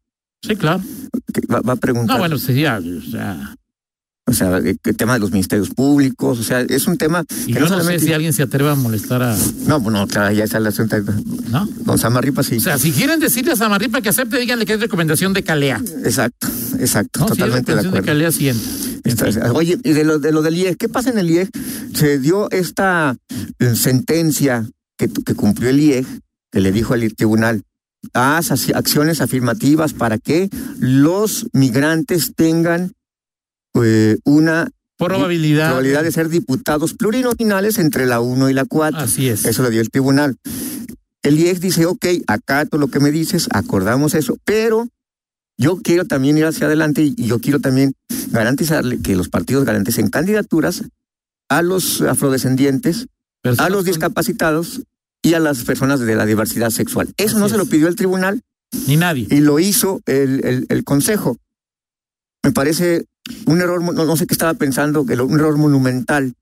Sí, 0.42 0.56
claro. 0.56 0.82
¿Qué 1.32 1.40
va, 1.46 1.60
va 1.60 1.74
a 1.74 1.76
preguntar, 1.76 2.16
No, 2.16 2.20
bueno, 2.20 2.36
sería, 2.38 2.78
o 2.80 3.10
sea, 3.10 3.54
o 4.26 4.32
sea, 4.32 4.56
el, 4.56 4.78
tema 4.78 5.14
de 5.14 5.20
los 5.20 5.30
ministerios 5.32 5.68
públicos, 5.70 6.38
o 6.38 6.42
sea, 6.42 6.60
es 6.62 6.86
un 6.86 6.96
tema 6.96 7.24
y 7.46 7.52
que 7.52 7.52
yo 7.54 7.60
no 7.60 7.66
sé 7.66 7.74
solamente- 7.74 8.06
si 8.06 8.12
alguien 8.12 8.32
se 8.32 8.42
atreve 8.42 8.70
a 8.70 8.74
molestar 8.74 9.22
a, 9.22 9.36
no, 9.66 9.80
bueno, 9.80 10.06
claro, 10.06 10.34
ya 10.34 10.44
está 10.44 10.58
el 10.58 10.66
asunto, 10.66 10.96
¿no? 11.50 11.68
don 11.84 11.98
Samarripa 11.98 12.42
sí, 12.42 12.56
O 12.56 12.60
sea, 12.60 12.78
si 12.78 12.92
quieren 12.92 13.20
decirle 13.20 13.52
a 13.52 13.56
Samarripa 13.56 14.00
que 14.00 14.08
acepte, 14.08 14.38
díganle 14.38 14.64
que 14.64 14.74
es 14.74 14.80
recomendación 14.80 15.34
de 15.34 15.42
Calea. 15.42 15.80
exacto, 16.04 16.48
exacto, 16.78 17.20
¿no? 17.20 17.26
Si 17.26 17.32
es 17.32 17.38
totalmente 17.38 17.74
de 17.74 17.82
recomendación 17.82 17.92
de 17.92 17.98
acuerdo. 17.98 18.06
Calea, 18.06 18.32
sienta. 18.32 19.28
Está- 19.28 19.52
Oye, 19.52 19.78
y 19.84 19.92
de 19.92 20.04
lo, 20.04 20.18
de 20.18 20.32
lo 20.32 20.40
del 20.40 20.56
IEG, 20.56 20.78
¿qué 20.78 20.88
pasa 20.88 21.10
en 21.10 21.18
el 21.18 21.30
IEG? 21.30 21.50
Se 21.94 22.18
dio 22.18 22.50
esta 22.50 23.14
eh, 23.58 23.74
sentencia 23.76 24.66
que, 24.96 25.08
que 25.08 25.34
cumplió 25.34 25.68
el 25.68 25.80
IEG, 25.80 26.06
que 26.50 26.60
le 26.60 26.72
dijo 26.72 26.94
al 26.94 27.14
tribunal, 27.14 27.62
haz 28.14 28.50
acciones 28.50 29.20
afirmativas 29.20 29.92
para 29.92 30.16
que 30.16 30.48
los 30.78 31.46
migrantes 31.52 32.32
tengan 32.34 32.92
eh, 33.82 34.18
una 34.24 34.70
Probabilidad. 34.96 35.68
probabilidad 35.70 36.02
de 36.04 36.12
ser 36.12 36.28
diputados 36.28 36.94
plurinominales 36.94 37.78
entre 37.78 38.06
la 38.06 38.20
1 38.20 38.48
y 38.50 38.52
la 38.54 38.64
4. 38.64 39.00
Así 39.00 39.28
es. 39.28 39.44
Eso 39.44 39.62
lo 39.62 39.70
dio 39.70 39.80
el 39.80 39.90
tribunal. 39.90 40.36
El 41.22 41.38
IEG 41.38 41.58
dice, 41.58 41.86
ok, 41.86 42.06
acato 42.26 42.78
lo 42.78 42.88
que 42.88 43.00
me 43.00 43.10
dices, 43.10 43.48
acordamos 43.50 44.14
eso, 44.14 44.36
pero 44.44 44.86
yo 45.58 45.76
quiero 45.82 46.04
también 46.04 46.36
ir 46.38 46.44
hacia 46.44 46.66
adelante 46.66 47.02
y 47.02 47.14
yo 47.26 47.40
quiero 47.40 47.60
también 47.60 47.94
garantizarle 48.30 49.00
que 49.00 49.16
los 49.16 49.28
partidos 49.28 49.64
garanticen 49.64 50.10
candidaturas 50.10 50.82
a 51.48 51.62
los 51.62 52.00
afrodescendientes, 52.02 53.06
a 53.58 53.68
los 53.70 53.84
discapacitados 53.84 54.82
y 55.22 55.34
a 55.34 55.40
las 55.40 55.64
personas 55.64 56.00
de 56.00 56.14
la 56.14 56.26
diversidad 56.26 56.70
sexual. 56.70 57.12
Eso 57.16 57.38
no 57.38 57.48
se 57.48 57.56
lo 57.56 57.66
pidió 57.66 57.88
el 57.88 57.96
tribunal 57.96 58.42
Ni 58.86 58.96
nadie. 58.96 59.26
y 59.30 59.40
lo 59.40 59.58
hizo 59.58 60.00
el, 60.06 60.44
el, 60.44 60.66
el 60.68 60.84
Consejo. 60.84 61.36
me 62.42 62.52
parece 62.52 63.06
un 63.46 63.60
error, 63.60 63.82
no, 63.82 63.92
no 64.04 64.16
sé 64.16 64.26
qué 64.26 64.34
estaba 64.34 64.54
pensando, 64.54 65.04
que 65.06 65.14
un 65.14 65.38
error 65.38 65.56
monumental, 65.56 66.34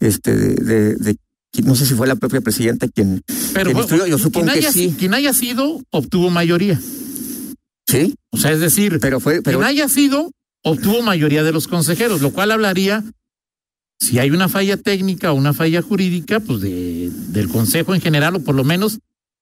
este, 0.00 0.34
de, 0.36 0.54
de, 0.56 0.94
de- 0.96 1.16
no 1.64 1.74
sé 1.74 1.86
si 1.86 1.94
fue 1.94 2.06
la 2.06 2.16
propia 2.16 2.42
presidenta 2.42 2.86
quien, 2.88 3.22
Pero 3.54 3.66
quien 3.70 3.78
instruyó, 3.78 4.06
yo 4.06 4.18
supongo 4.18 4.46
quien 4.46 4.60
que 4.60 4.66
haya, 4.66 4.72
sí, 4.72 4.94
quien 4.98 5.14
haya 5.14 5.32
sido, 5.32 5.80
obtuvo 5.90 6.28
mayoría. 6.28 6.78
sí, 7.88 8.14
O 8.30 8.36
sea, 8.36 8.52
es 8.52 8.60
decir, 8.60 8.98
pero 9.00 9.20
fue, 9.20 9.40
pero 9.40 9.58
quien 9.58 9.68
haya 9.68 9.88
sido, 9.88 10.30
obtuvo 10.62 11.00
mayoría 11.02 11.42
de 11.42 11.52
los 11.52 11.66
consejeros, 11.66 12.20
lo 12.20 12.30
cual 12.32 12.50
hablaría, 12.50 13.02
si 13.98 14.18
hay 14.18 14.30
una 14.30 14.50
falla 14.50 14.76
técnica 14.76 15.32
o 15.32 15.34
una 15.36 15.54
falla 15.54 15.80
jurídica, 15.80 16.40
pues 16.40 16.60
de, 16.60 17.10
del 17.28 17.48
consejo 17.48 17.94
en 17.94 18.02
general, 18.02 18.36
o 18.36 18.40
por 18.40 18.54
lo 18.54 18.62
menos 18.64 18.98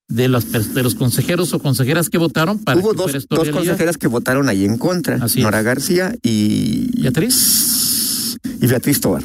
de 0.08 0.28
los, 0.28 0.46
pers- 0.52 0.72
de 0.74 0.82
los 0.82 0.94
consejeros 0.94 1.52
o 1.54 1.58
consejeras 1.60 2.10
que 2.10 2.18
votaron 2.18 2.58
para 2.58 2.78
hubo 2.80 2.90
que 2.90 2.96
dos, 2.96 3.14
esto 3.14 3.34
dos 3.36 3.46
realidad. 3.46 3.64
consejeras 3.64 3.96
que 3.98 4.06
votaron 4.06 4.48
ahí 4.48 4.64
en 4.64 4.76
contra, 4.78 5.16
Así 5.16 5.40
Nora 5.42 5.62
García 5.62 6.14
y, 6.22 7.00
Beatriz. 7.00 8.36
y 8.60 8.66
Beatriz 8.66 9.00
Tobar. 9.00 9.24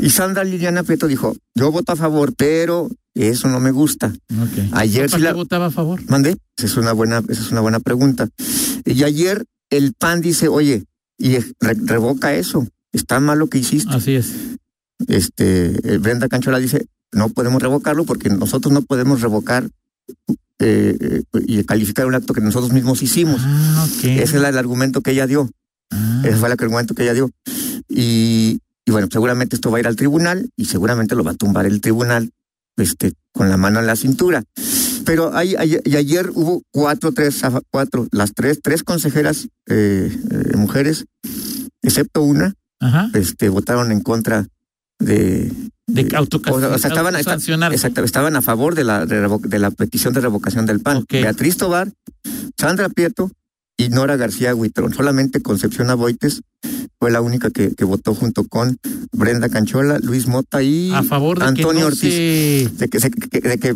Y 0.00 0.10
Sandra 0.10 0.44
Liliana 0.44 0.82
Prieto 0.82 1.06
dijo, 1.06 1.36
yo 1.54 1.70
voto 1.70 1.92
a 1.92 1.96
favor, 1.96 2.34
pero 2.36 2.88
eso 3.14 3.48
no 3.48 3.60
me 3.60 3.70
gusta. 3.70 4.12
Ayer 4.72 5.06
¿Para 5.10 5.18
sí 5.18 5.24
la- 5.24 5.32
votaba 5.34 5.66
a 5.66 5.70
favor? 5.70 6.00
¿Mandé? 6.08 6.36
Esa 6.56 6.66
es 6.66 6.76
una 6.76 6.92
buena, 6.92 7.22
esa 7.28 7.40
es 7.42 7.50
una 7.52 7.60
buena 7.60 7.78
pregunta. 7.78 8.28
Y 8.84 9.02
ayer 9.04 9.44
el 9.70 9.92
PAN 9.92 10.20
dice, 10.22 10.48
oye, 10.48 10.84
y 11.18 11.36
re- 11.38 11.76
revoca 11.84 12.34
eso. 12.34 12.66
Está 12.92 13.20
mal 13.20 13.38
lo 13.38 13.46
que 13.48 13.58
hiciste. 13.58 13.92
Así 13.94 14.12
es. 14.14 14.32
Este, 15.06 15.94
eh, 15.94 15.98
Brenda 15.98 16.28
Canchola 16.28 16.58
dice, 16.58 16.86
no 17.12 17.28
podemos 17.28 17.60
revocarlo 17.62 18.04
porque 18.04 18.28
nosotros 18.30 18.72
no 18.72 18.82
podemos 18.82 19.20
revocar 19.20 19.68
eh, 20.58 20.96
eh, 21.00 21.22
y 21.46 21.64
calificar 21.64 22.06
un 22.06 22.14
acto 22.14 22.32
que 22.34 22.40
nosotros 22.40 22.72
mismos 22.72 23.02
hicimos. 23.02 23.40
Ah. 23.44 23.86
Ese 24.02 24.22
es 24.22 24.32
el 24.34 24.44
argumento 24.44 25.00
que 25.00 25.10
ella 25.12 25.26
dio. 25.26 25.50
Ah. 25.90 26.22
Ese 26.24 26.36
fue 26.36 26.48
el 26.48 26.52
argumento 26.52 26.94
que 26.94 27.02
ella 27.02 27.14
dio. 27.14 27.30
Y, 27.88 28.60
y 28.84 28.90
bueno, 28.90 29.08
seguramente 29.10 29.56
esto 29.56 29.70
va 29.70 29.78
a 29.78 29.80
ir 29.80 29.86
al 29.86 29.96
tribunal 29.96 30.50
y 30.56 30.66
seguramente 30.66 31.14
lo 31.14 31.24
va 31.24 31.32
a 31.32 31.34
tumbar 31.34 31.66
el 31.66 31.80
tribunal 31.80 32.30
este, 32.76 33.12
con 33.32 33.48
la 33.50 33.56
mano 33.56 33.80
en 33.80 33.86
la 33.86 33.96
cintura. 33.96 34.42
Pero 35.04 35.34
hay, 35.36 35.56
hay- 35.56 35.78
y 35.84 35.96
ayer 35.96 36.30
hubo 36.32 36.62
cuatro, 36.70 37.12
tres, 37.12 37.42
a 37.44 37.50
fa- 37.50 37.62
cuatro, 37.70 38.06
las 38.12 38.32
tres, 38.34 38.60
tres 38.62 38.84
consejeras 38.84 39.48
eh, 39.66 40.16
eh, 40.30 40.56
mujeres, 40.56 41.06
excepto 41.82 42.22
una, 42.22 42.54
Ajá. 42.78 43.10
este, 43.14 43.48
votaron 43.48 43.90
en 43.90 44.00
contra 44.00 44.46
de, 45.00 45.52
De 45.86 46.06
o 46.52 46.78
sea, 46.78 46.88
estaban, 46.88 47.14
exacto, 47.72 48.00
a 48.36 48.42
favor 48.42 48.74
de 48.74 48.84
la, 48.84 49.04
de, 49.04 49.58
la 49.58 49.70
petición 49.70 50.14
de 50.14 50.20
revocación 50.20 50.64
del 50.66 50.80
PAN. 50.80 50.98
Beatriz 51.22 51.56
Tobar, 51.56 51.92
Sandra 52.58 52.88
Prieto 52.88 53.30
y 53.76 53.88
Nora 53.88 54.16
García 54.16 54.54
Huitrón. 54.54 54.94
Solamente 54.94 55.42
Concepción 55.42 55.90
Aboites 55.90 56.42
fue 57.00 57.10
la 57.10 57.20
única 57.20 57.50
que, 57.50 57.74
que 57.74 57.84
votó 57.84 58.14
junto 58.14 58.44
con 58.46 58.78
Brenda 59.12 59.48
Canchola, 59.48 59.98
Luis 59.98 60.28
Mota 60.28 60.62
y 60.62 60.92
a 60.92 61.02
favor 61.02 61.40
de 61.40 61.46
Antonio 61.46 61.72
que 61.72 61.80
no 61.80 61.86
Ortiz. 61.86 62.00
se- 62.00 62.68
de 62.78 62.88
que- 62.88 63.40
de 63.48 63.58
que 63.58 63.74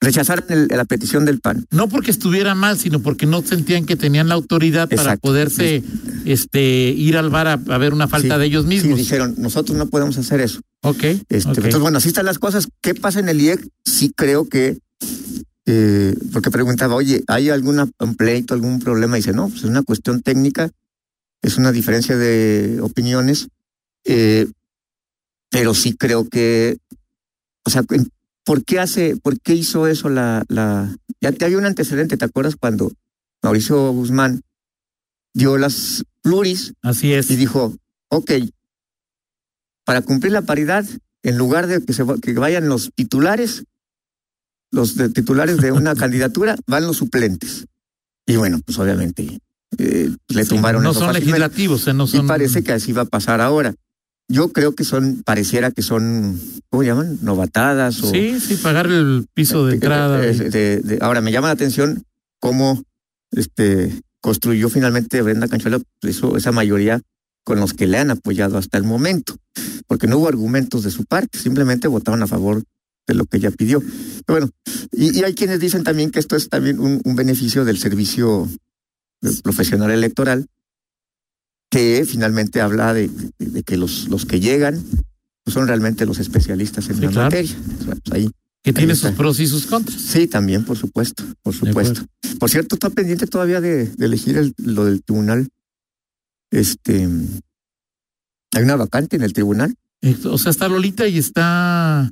rechazaran 0.00 0.44
el- 0.50 0.68
la 0.68 0.84
petición 0.84 1.24
del 1.24 1.40
PAN. 1.40 1.66
no 1.70 1.88
porque 1.88 2.10
estuviera 2.12 2.54
mal, 2.54 2.78
sino 2.78 3.00
porque 3.00 3.26
no 3.26 3.42
sentían 3.42 3.84
que 3.84 3.96
tenían 3.96 4.28
la 4.28 4.34
autoridad 4.36 4.88
para 4.88 5.16
poderse 5.16 5.82
este 6.24 6.90
ir 6.90 7.16
al 7.16 7.30
bar 7.30 7.48
a, 7.48 7.52
a 7.54 7.78
ver 7.78 7.92
una 7.92 8.06
falta 8.06 8.34
Sí, 8.34 8.40
de 8.40 8.46
ellos 8.46 8.62
Sí, 8.64 8.68
mismos. 8.68 8.98
dijeron, 8.98 9.34
nosotros 9.38 9.76
no 9.76 9.86
podemos 9.86 10.16
hacer 10.16 10.40
eso. 10.40 10.60
ok. 10.82 11.02
Este, 11.02 11.36
ok. 11.38 11.48
Entonces, 11.58 11.78
bueno, 11.80 11.98
así 11.98 12.08
están 12.08 12.26
las 12.26 12.38
cosas. 12.38 12.68
¿Qué 12.80 12.94
pasa 12.94 13.18
en 13.20 13.28
el 13.28 13.40
IEC? 13.40 13.66
Sí 13.84 14.12
creo 14.14 14.48
que, 14.48 14.78
eh, 15.66 16.14
porque 16.32 16.50
preguntaba, 16.50 16.94
oye, 16.94 17.24
¿hay 17.26 17.50
algún 17.50 17.84
pleito, 18.16 18.54
algún 18.54 18.78
problema? 18.78 19.16
dice, 19.16 19.32
no, 19.32 19.48
pues 19.48 19.64
es 19.64 19.68
una 19.68 19.82
cuestión 19.82 20.22
técnica, 20.22 20.70
es 21.42 21.56
una 21.58 21.72
diferencia 21.72 22.16
de 22.16 22.78
opiniones, 22.80 23.48
eh, 24.04 24.46
pero 25.50 25.74
sí 25.74 25.94
creo 25.96 26.28
que, 26.28 26.78
o 27.64 27.70
sea, 27.70 27.82
en- 27.90 28.10
¿por 28.48 28.64
qué 28.64 28.80
hace, 28.80 29.14
por 29.16 29.38
qué 29.40 29.52
hizo 29.54 29.86
eso 29.86 30.08
la, 30.08 30.42
la, 30.48 30.96
ya 31.20 31.32
te 31.32 31.44
había 31.44 31.58
un 31.58 31.66
antecedente, 31.66 32.16
¿te 32.16 32.24
acuerdas 32.24 32.56
cuando 32.56 32.90
Mauricio 33.42 33.92
Guzmán 33.92 34.40
dio 35.34 35.58
las 35.58 36.02
pluris 36.22 36.72
Así 36.80 37.12
es. 37.12 37.30
y 37.30 37.36
dijo, 37.36 37.76
ok, 38.08 38.32
para 39.84 40.00
cumplir 40.00 40.32
la 40.32 40.40
paridad, 40.42 40.86
en 41.22 41.36
lugar 41.36 41.66
de 41.66 41.84
que, 41.84 41.92
se, 41.92 42.04
que 42.22 42.32
vayan 42.32 42.68
los 42.70 42.90
titulares, 42.94 43.64
los 44.70 44.96
de 44.96 45.10
titulares 45.10 45.58
de 45.58 45.70
una 45.72 45.94
candidatura, 46.02 46.56
van 46.66 46.86
los 46.86 46.96
suplentes. 46.96 47.66
Y 48.26 48.36
bueno, 48.36 48.60
pues 48.64 48.78
obviamente 48.78 49.40
eh, 49.78 50.10
le 50.28 50.42
Sí, 50.44 50.48
tumbaron 50.48 50.82
no 50.82 50.90
eso 50.92 51.00
son 51.00 51.08
fácilmente. 51.08 51.38
legislativos, 51.38 51.86
eh, 51.86 51.92
no 51.94 52.04
Y 52.04 52.08
son. 52.08 52.26
parece 52.26 52.62
que 52.64 52.72
así 52.72 52.92
va 52.92 53.02
a 53.02 53.06
pasar 53.06 53.40
ahora. 53.42 53.74
Yo 54.30 54.52
creo 54.52 54.74
que 54.74 54.84
son, 54.84 55.22
pareciera 55.24 55.70
que 55.70 55.80
son, 55.82 56.38
¿cómo 56.68 56.82
llaman? 56.82 57.18
Novatadas 57.22 58.02
o... 58.02 58.10
Sí, 58.10 58.38
sí, 58.40 58.56
pagar 58.56 58.86
el 58.86 59.26
piso 59.32 59.64
de 59.66 59.72
Eh, 59.72 59.74
entrada. 59.76 60.24
eh, 60.26 60.34
de- 60.34 60.80
de- 60.80 60.98
ahora 61.00 61.20
me 61.22 61.32
llama 61.32 61.48
la 61.48 61.54
atención 61.54 62.04
cómo 62.38 62.82
este 63.30 64.00
construyó 64.20 64.68
finalmente 64.68 65.22
Brenda 65.22 65.48
Canchuela 65.48 65.80
eso, 66.02 66.36
esa 66.36 66.52
mayoría 66.52 67.00
con 67.44 67.58
los 67.60 67.72
que 67.72 67.86
le 67.86 67.96
han 67.98 68.10
apoyado 68.10 68.58
hasta 68.58 68.76
el 68.76 68.84
momento, 68.84 69.36
porque 69.86 70.06
no 70.06 70.18
hubo 70.18 70.28
argumentos 70.28 70.82
de 70.82 70.90
su 70.90 71.04
parte, 71.06 71.38
simplemente 71.38 71.88
votaron 71.88 72.22
a 72.22 72.26
favor 72.26 72.62
de 73.06 73.14
lo 73.14 73.24
que 73.24 73.38
ella 73.38 73.50
pidió. 73.50 73.80
Pero 74.26 74.40
bueno, 74.40 74.50
y, 74.92 75.18
y 75.18 75.24
hay 75.24 75.34
quienes 75.34 75.58
dicen 75.60 75.82
también 75.84 76.10
que 76.10 76.18
esto 76.18 76.36
es 76.36 76.50
también 76.50 76.78
un, 76.78 77.00
un 77.02 77.16
beneficio 77.16 77.64
del 77.64 77.78
servicio 77.78 78.46
eh, 79.22 79.30
profesional 79.42 79.90
electoral, 79.90 80.46
que 81.70 82.04
finalmente 82.06 82.60
habla 82.60 82.94
de, 82.94 83.08
de- 83.38 83.46
de 83.50 83.62
que 83.62 83.76
los, 83.76 84.08
los 84.08 84.24
que 84.26 84.40
llegan 84.40 84.82
pues, 85.44 85.54
son 85.54 85.66
realmente 85.66 86.06
los 86.06 86.18
especialistas 86.18 86.88
en 86.88 86.96
Sí, 86.96 87.02
la 87.02 87.10
claro. 87.10 87.24
materia. 87.26 87.56
Pues, 87.84 87.98
ahí 88.12 88.30
que 88.62 88.72
tiene 88.72 88.92
está. 88.92 89.08
sus 89.08 89.16
pros 89.16 89.40
y 89.40 89.46
sus 89.46 89.66
contras. 89.66 90.00
Sí, 90.00 90.26
también, 90.26 90.64
por 90.64 90.76
supuesto, 90.76 91.22
por 91.42 91.54
supuesto. 91.54 92.02
Por 92.38 92.50
cierto, 92.50 92.74
está 92.76 92.90
pendiente 92.90 93.26
todavía 93.26 93.60
de, 93.60 93.86
de 93.86 94.06
elegir 94.06 94.36
el- 94.36 94.54
lo 94.58 94.84
del 94.84 95.02
tribunal. 95.02 95.48
Este, 96.50 97.08
hay 98.54 98.62
una 98.62 98.76
vacante 98.76 99.16
en 99.16 99.22
el 99.22 99.32
tribunal. 99.32 99.74
Eh, 100.02 100.16
O 100.24 100.38
sea, 100.38 100.50
está 100.50 100.68
Lolita 100.68 101.06
y 101.06 101.18
está. 101.18 102.10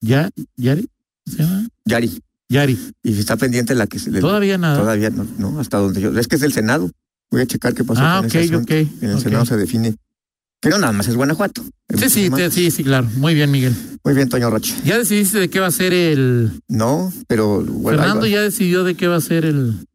¿Ya? 0.00 0.30
¿Yari? 0.56 0.88
¿Se 1.26 1.38
llama? 1.42 1.68
Yari, 1.84 2.22
Yari. 2.48 2.78
y 3.02 3.18
está 3.18 3.36
pendiente 3.36 3.74
la 3.74 3.86
que 3.86 3.98
se 3.98 4.10
le 4.10 4.20
Todavía 4.20 4.58
nada. 4.58 4.78
todavía 4.78 5.10
no, 5.10 5.26
no, 5.38 5.58
hasta 5.60 5.78
donde 5.78 6.00
yo, 6.00 6.16
es 6.18 6.28
que 6.28 6.36
es 6.36 6.40
del 6.40 6.52
Senado. 6.52 6.90
Voy 7.30 7.42
a 7.42 7.46
checar 7.46 7.74
qué 7.74 7.84
pasó 7.84 8.00
ah, 8.02 8.16
con 8.18 8.26
ok, 8.26 8.34
ese 8.34 8.54
asunto. 8.54 8.72
ok. 8.74 9.02
En 9.02 9.10
el 9.10 9.16
ok. 9.16 9.22
Senado 9.22 9.44
se 9.46 9.56
define. 9.56 9.94
Pero 10.60 10.78
nada 10.78 10.92
más 10.92 11.06
es 11.08 11.14
Guanajuato. 11.14 11.62
Sí, 11.96 12.08
sí, 12.10 12.30
te- 12.30 12.50
sí, 12.50 12.70
sí, 12.70 12.82
claro. 12.82 13.08
Muy 13.16 13.34
bien, 13.34 13.50
Miguel. 13.50 13.74
Muy 14.02 14.14
bien, 14.14 14.28
Toño 14.28 14.50
Rocha. 14.50 14.74
¿Ya 14.84 14.98
decidiste 14.98 15.38
de 15.38 15.50
qué 15.50 15.60
va 15.60 15.66
a 15.68 15.70
ser 15.70 15.92
el. 15.92 16.50
No, 16.68 17.12
pero 17.28 17.62
bueno, 17.64 17.98
Fernando 18.00 18.26
ya 18.26 18.42
decidió 18.42 18.82
de 18.82 18.94
qué 18.96 19.06
va 19.06 19.16
a 19.16 19.20
ser 19.20 19.44
el. 19.44 19.86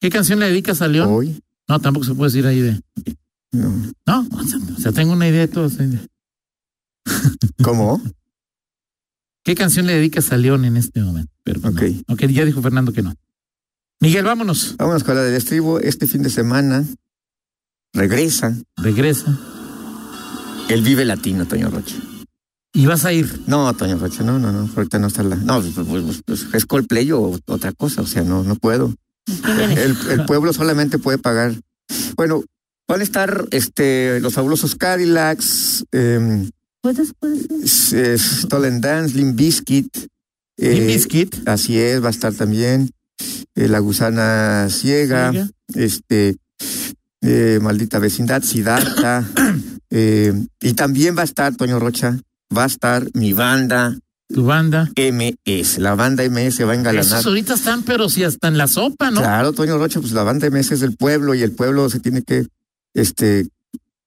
¿Qué 0.00 0.10
canción 0.10 0.40
le 0.40 0.46
dedicas 0.46 0.82
a 0.82 0.88
León? 0.88 1.08
hoy. 1.10 1.40
No, 1.68 1.78
tampoco 1.78 2.06
se 2.06 2.14
puede 2.14 2.30
decir 2.32 2.46
ahí 2.46 2.60
de. 2.60 2.80
No. 3.52 3.70
No, 4.06 4.28
o 4.32 4.80
sea, 4.80 4.90
tengo 4.92 5.12
una 5.12 5.28
idea 5.28 5.40
de 5.42 5.48
todo. 5.48 5.68
¿Cómo? 7.62 8.02
¿Qué 9.44 9.54
canción 9.54 9.86
le 9.86 9.94
dedicas 9.94 10.32
a 10.32 10.36
León 10.36 10.64
en 10.64 10.76
este 10.76 11.00
momento? 11.00 11.32
Pero, 11.44 11.60
Ok. 11.68 11.82
no. 12.08 12.14
Ok, 12.14 12.26
ya 12.26 12.44
dijo 12.44 12.62
Fernando 12.62 12.92
que 12.92 13.02
no. 13.02 13.14
Miguel, 14.00 14.24
vámonos. 14.24 14.76
Vámonos 14.78 15.04
con 15.04 15.14
la 15.14 15.22
del 15.22 15.34
estribo. 15.34 15.78
Este 15.78 16.06
fin 16.06 16.22
de 16.22 16.30
semana 16.30 16.84
regresa 17.92 18.56
Regresa. 18.76 19.38
el 20.68 20.82
Vive 20.82 21.04
Latino, 21.04 21.46
Toño 21.46 21.68
Rocha. 21.70 21.96
Y 22.72 22.86
vas 22.86 23.04
a 23.04 23.12
ir. 23.12 23.42
No, 23.46 23.72
Toño 23.74 23.98
Rocha, 23.98 24.22
no, 24.22 24.38
no, 24.38 24.52
no, 24.52 24.70
ahorita 24.74 24.98
no 24.98 25.08
está 25.08 25.22
la... 25.22 25.36
No, 25.36 25.60
pues, 25.60 25.74
pues, 25.74 26.02
pues, 26.04 26.22
pues, 26.24 26.46
es 26.54 26.66
Coldplay 26.66 27.10
o 27.12 27.38
otra 27.46 27.72
cosa, 27.72 28.00
o 28.02 28.06
sea, 28.06 28.22
no, 28.22 28.44
no 28.44 28.54
puedo. 28.54 28.94
El, 29.76 29.96
el 30.10 30.24
pueblo 30.24 30.52
solamente 30.52 30.98
puede 30.98 31.18
pagar. 31.18 31.54
Bueno, 32.16 32.42
van 32.88 33.00
a 33.00 33.02
estar 33.02 33.48
este, 33.50 34.20
los 34.20 34.34
fabulosos 34.34 34.76
Cadillacs, 34.76 35.84
eh, 35.92 36.48
¿Puedes, 36.80 37.12
puedes? 37.18 37.92
Eh, 37.92 38.16
Stolen 38.16 38.80
Dance, 38.80 39.14
Limp 39.16 39.36
Bizkit. 39.36 39.94
eh, 40.56 40.74
Limp 40.74 40.86
Bizkit. 40.86 41.48
Así 41.48 41.78
es, 41.78 42.02
va 42.02 42.06
a 42.08 42.10
estar 42.12 42.32
también 42.32 42.88
eh, 43.54 43.68
La 43.68 43.78
Gusana 43.78 44.68
Ciega, 44.70 45.32
este, 45.74 46.36
eh, 47.20 47.58
Maldita 47.60 47.98
Vecindad, 47.98 48.42
Siddhartha. 48.42 49.24
eh, 49.90 50.32
y 50.60 50.72
también 50.74 51.16
va 51.16 51.22
a 51.22 51.24
estar, 51.24 51.54
Toño 51.56 51.78
Rocha, 51.78 52.18
va 52.56 52.64
a 52.64 52.66
estar 52.66 53.06
mi 53.14 53.32
banda 53.32 53.96
Tu 54.28 54.44
banda. 54.44 54.90
MS. 54.96 55.78
La 55.78 55.94
banda 55.94 56.24
MS 56.28 56.66
va 56.66 56.72
a 56.72 56.74
engalanar. 56.74 57.04
Esos 57.04 57.26
ahorita 57.26 57.54
están, 57.54 57.82
pero 57.82 58.08
si 58.08 58.24
hasta 58.24 58.48
en 58.48 58.58
la 58.58 58.68
sopa, 58.68 59.10
¿no? 59.10 59.20
Claro, 59.20 59.52
Toño 59.52 59.78
Rocha, 59.78 60.00
pues 60.00 60.12
la 60.12 60.22
banda 60.22 60.48
MS 60.50 60.72
es 60.72 60.80
del 60.80 60.96
pueblo 60.96 61.34
y 61.34 61.42
el 61.42 61.52
pueblo 61.52 61.88
se 61.90 62.00
tiene 62.00 62.22
que 62.22 62.46
este 62.94 63.48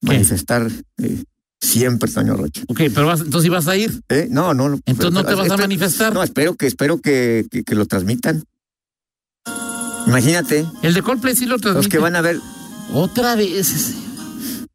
manifestar 0.01 0.69
eh, 0.97 1.23
siempre, 1.59 2.11
Toño 2.11 2.35
Rocha. 2.35 2.63
Ok, 2.67 2.81
pero 2.93 3.07
vas, 3.07 3.21
entonces 3.21 3.49
vas 3.49 3.67
a 3.67 3.75
ir. 3.75 4.01
¿Eh? 4.09 4.27
No, 4.29 4.53
no. 4.53 4.69
no, 4.69 4.79
Entonces 4.85 5.13
no 5.13 5.23
te 5.25 5.35
vas 5.35 5.49
a 5.49 5.57
manifestar. 5.57 6.13
No, 6.13 6.23
espero 6.23 6.55
que, 6.55 6.67
espero 6.67 6.99
que, 6.99 7.45
que, 7.49 7.63
que 7.63 7.75
lo 7.75 7.85
transmitan. 7.85 8.43
Imagínate, 10.07 10.65
El 10.81 10.93
de 10.93 11.01
Coldplay 11.01 11.35
sí 11.35 11.45
lo 11.45 11.53
los 11.53 11.61
transmite. 11.61 11.89
que 11.89 11.97
van 11.99 12.15
a 12.15 12.21
ver, 12.21 12.39
Otra 12.93 13.35
vez. 13.35 13.95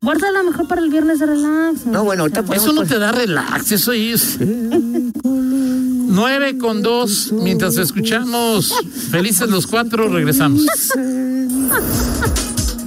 Guárdala 0.00 0.42
mejor 0.44 0.68
para 0.68 0.80
el 0.80 0.90
viernes 0.90 1.18
de 1.18 1.26
relax. 1.26 1.84
No, 1.86 2.04
bueno, 2.04 2.22
ahorita 2.22 2.42
podemos 2.44 2.64
Eso 2.66 2.72
no 2.74 2.84
te 2.86 2.98
da 2.98 3.10
relax, 3.12 3.72
eso 3.72 3.92
es. 3.92 4.38
9 4.40 6.56
con 6.58 6.82
2, 6.82 7.32
mientras 7.42 7.76
escuchamos 7.76 8.72
Felices 9.10 9.50
los 9.50 9.66
Cuatro, 9.66 10.08
regresamos. 10.08 10.62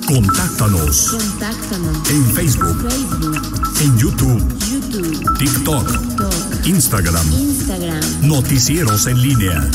Contáctanos 0.08 1.10
Contáctanos. 1.12 2.10
en 2.10 2.26
Facebook, 2.34 2.78
Facebook, 2.90 3.42
en 3.82 3.98
YouTube, 3.98 4.42
YouTube, 4.70 5.38
TikTok, 5.38 5.92
TikTok, 5.92 6.34
Instagram. 6.68 7.26
Instagram. 7.34 8.00
Noticieros 8.28 9.08
en 9.08 9.22
línea. 9.22 9.70